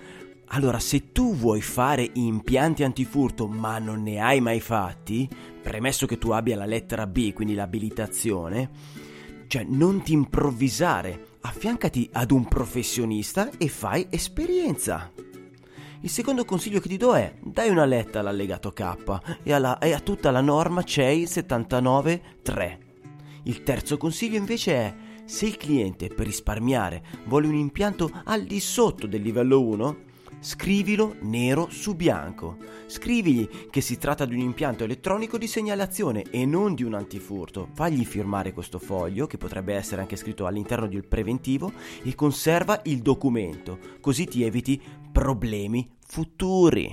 Allora, 0.54 0.78
se 0.78 1.12
tu 1.12 1.34
vuoi 1.34 1.62
fare 1.62 2.10
impianti 2.12 2.84
antifurto 2.84 3.46
ma 3.46 3.78
non 3.78 4.02
ne 4.02 4.20
hai 4.20 4.42
mai 4.42 4.60
fatti, 4.60 5.26
premesso 5.62 6.04
che 6.04 6.18
tu 6.18 6.30
abbia 6.30 6.56
la 6.56 6.66
lettera 6.66 7.06
B, 7.06 7.32
quindi 7.32 7.54
l'abilitazione, 7.54 8.70
cioè 9.46 9.64
non 9.66 10.02
ti 10.02 10.12
improvvisare, 10.12 11.38
affiancati 11.40 12.06
ad 12.12 12.32
un 12.32 12.46
professionista 12.48 13.48
e 13.56 13.68
fai 13.68 14.06
esperienza. 14.10 15.10
Il 16.00 16.10
secondo 16.10 16.44
consiglio 16.44 16.80
che 16.80 16.88
ti 16.88 16.98
do 16.98 17.14
è 17.14 17.34
dai 17.42 17.70
una 17.70 17.86
letta 17.86 18.18
all'allegato 18.18 18.72
K 18.72 19.38
e, 19.42 19.54
alla, 19.54 19.78
e 19.78 19.92
a 19.92 20.00
tutta 20.00 20.30
la 20.30 20.42
norma 20.42 20.82
CEI 20.82 21.24
79.3. 21.24 22.78
Il 23.44 23.62
terzo 23.62 23.96
consiglio 23.96 24.36
invece 24.36 24.74
è 24.74 24.94
Se 25.24 25.46
il 25.46 25.56
cliente 25.56 26.08
per 26.08 26.26
risparmiare 26.26 27.02
vuole 27.24 27.46
un 27.46 27.54
impianto 27.54 28.10
al 28.24 28.42
di 28.42 28.60
sotto 28.60 29.06
del 29.06 29.22
livello 29.22 29.62
1, 29.62 30.10
scrivilo 30.42 31.14
nero 31.20 31.68
su 31.70 31.94
bianco. 31.94 32.56
Scrivigli 32.86 33.48
che 33.70 33.80
si 33.80 33.96
tratta 33.96 34.26
di 34.26 34.34
un 34.34 34.40
impianto 34.40 34.84
elettronico 34.84 35.38
di 35.38 35.46
segnalazione 35.46 36.24
e 36.30 36.44
non 36.44 36.74
di 36.74 36.82
un 36.82 36.94
antifurto. 36.94 37.68
Fagli 37.72 38.04
firmare 38.04 38.52
questo 38.52 38.78
foglio, 38.78 39.26
che 39.26 39.38
potrebbe 39.38 39.74
essere 39.74 40.00
anche 40.00 40.16
scritto 40.16 40.46
all'interno 40.46 40.88
del 40.88 41.06
preventivo, 41.06 41.72
e 42.02 42.14
conserva 42.14 42.80
il 42.84 43.00
documento, 43.00 43.78
così 44.00 44.26
ti 44.26 44.42
eviti 44.42 44.80
problemi 45.12 45.88
futuri. 46.04 46.92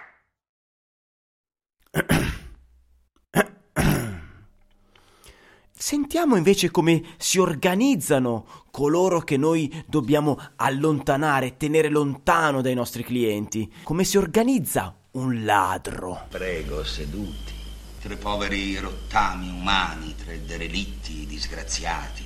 Sentiamo 5.73 6.37
invece 6.37 6.71
come 6.71 7.03
si 7.17 7.37
organizzano 7.37 8.45
coloro 8.71 9.19
che 9.19 9.35
noi 9.35 9.83
dobbiamo 9.87 10.39
allontanare, 10.55 11.57
tenere 11.57 11.89
lontano 11.89 12.61
dai 12.61 12.75
nostri 12.75 13.03
clienti. 13.03 13.69
Come 13.83 14.05
si 14.05 14.17
organizza 14.17 14.95
un 15.11 15.43
ladro. 15.43 16.27
Prego, 16.29 16.85
seduti. 16.85 17.51
Tre 17.99 18.15
poveri 18.15 18.77
rottami 18.77 19.49
umani, 19.49 20.15
tre 20.15 20.45
derelitti 20.45 21.25
disgraziati, 21.25 22.23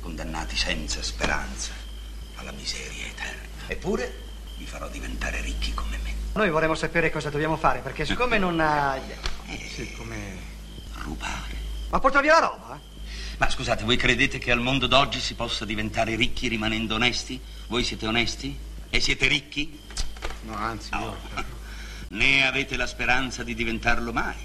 condannati 0.00 0.56
senza 0.56 1.02
speranza 1.02 1.72
alla 2.34 2.52
miseria 2.52 3.06
eterna. 3.06 3.48
Eppure 3.68 4.25
vi 4.56 4.66
farò 4.66 4.88
diventare 4.88 5.40
ricchi 5.40 5.72
come 5.74 5.98
me. 6.02 6.14
Noi 6.34 6.50
vorremmo 6.50 6.74
sapere 6.74 7.10
cosa 7.10 7.30
dobbiamo 7.30 7.56
fare, 7.56 7.80
perché 7.80 8.04
siccome 8.04 8.38
non 8.38 8.60
ha... 8.60 8.96
Eh, 8.96 9.68
Sì, 9.74 9.92
come... 9.92 10.54
Rubare. 11.02 11.54
Ma 11.88 12.00
porta 12.00 12.20
via 12.20 12.40
la 12.40 12.46
roba? 12.46 12.80
Ma 13.38 13.50
scusate, 13.50 13.84
voi 13.84 13.96
credete 13.96 14.38
che 14.38 14.50
al 14.50 14.60
mondo 14.60 14.86
d'oggi 14.86 15.20
si 15.20 15.34
possa 15.34 15.64
diventare 15.64 16.16
ricchi 16.16 16.48
rimanendo 16.48 16.94
onesti? 16.94 17.40
Voi 17.68 17.84
siete 17.84 18.06
onesti? 18.06 18.58
E 18.88 19.00
siete 19.00 19.26
ricchi? 19.28 19.78
No, 20.42 20.54
anzi, 20.56 20.90
No. 20.92 21.16
Né 22.08 22.46
avete 22.46 22.76
la 22.76 22.86
speranza 22.86 23.42
di 23.42 23.54
diventarlo 23.54 24.12
mai. 24.12 24.36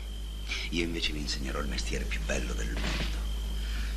Io 0.72 0.84
invece 0.84 1.12
vi 1.14 1.20
insegnerò 1.20 1.60
il 1.60 1.68
mestiere 1.68 2.06
più 2.06 2.20
bello 2.26 2.54
del 2.54 2.72
mondo, 2.74 3.18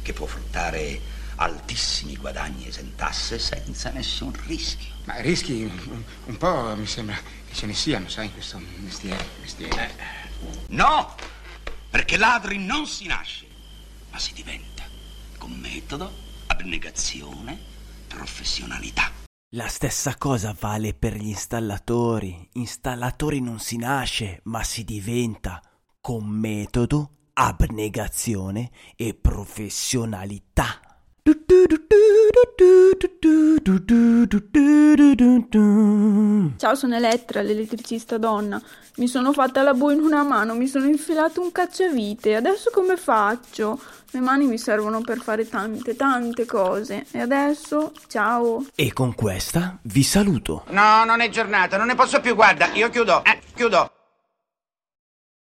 che 0.02 0.12
può 0.12 0.26
fruttare 0.26 1.00
altissimi 1.36 2.16
guadagni 2.16 2.66
esentasse 2.66 3.38
senza 3.38 3.90
nessun 3.90 4.32
rischio. 4.46 4.92
Ma 5.04 5.20
rischi 5.20 5.62
un, 5.62 6.02
un 6.26 6.36
po' 6.36 6.74
mi 6.76 6.86
sembra 6.86 7.16
che 7.16 7.54
ce 7.54 7.66
ne 7.66 7.74
siano, 7.74 8.08
sai, 8.08 8.26
in 8.26 8.32
questo 8.32 8.60
mestiere. 8.78 9.24
mestiere. 9.40 9.94
No! 10.68 11.14
Perché 11.90 12.16
ladri 12.16 12.58
non 12.58 12.86
si 12.86 13.06
nasce, 13.06 13.46
ma 14.10 14.18
si 14.18 14.32
diventa 14.32 14.82
con 15.38 15.52
metodo, 15.52 16.12
abnegazione, 16.46 17.58
professionalità. 18.08 19.10
La 19.54 19.68
stessa 19.68 20.16
cosa 20.16 20.56
vale 20.58 20.94
per 20.94 21.14
gli 21.14 21.28
installatori. 21.28 22.48
Installatori 22.54 23.40
non 23.40 23.60
si 23.60 23.76
nasce, 23.76 24.40
ma 24.44 24.64
si 24.64 24.82
diventa 24.82 25.62
con 26.00 26.26
metodo, 26.26 27.28
abnegazione 27.34 28.70
e 28.96 29.14
professionalità. 29.14 30.80
Ciao, 36.56 36.74
sono 36.74 36.96
Elettra, 36.96 37.40
l'elettricista 37.40 38.18
donna. 38.18 38.60
Mi 38.96 39.08
sono 39.08 39.32
fatta 39.32 39.62
la 39.62 39.72
bu 39.72 39.88
in 39.88 40.02
una 40.02 40.22
mano, 40.22 40.54
mi 40.54 40.66
sono 40.66 40.84
infilato 40.84 41.40
un 41.40 41.50
cacciavite. 41.50 42.34
Adesso 42.34 42.70
come 42.74 42.98
faccio? 42.98 43.80
Le 44.10 44.20
mani 44.20 44.46
mi 44.46 44.58
servono 44.58 45.00
per 45.00 45.16
fare 45.18 45.48
tante, 45.48 45.96
tante 45.96 46.44
cose. 46.44 47.06
E 47.10 47.20
adesso, 47.20 47.92
ciao. 48.06 48.62
E 48.74 48.92
con 48.92 49.14
questa 49.14 49.78
vi 49.84 50.02
saluto. 50.02 50.64
No, 50.68 51.04
non 51.04 51.22
è 51.22 51.30
giornata, 51.30 51.78
non 51.78 51.86
ne 51.86 51.94
posso 51.94 52.20
più, 52.20 52.34
guarda, 52.34 52.70
io 52.74 52.90
chiudo, 52.90 53.24
eh, 53.24 53.40
chiudo. 53.54 53.93